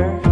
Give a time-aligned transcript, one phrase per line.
[0.00, 0.29] her.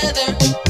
[0.00, 0.67] together.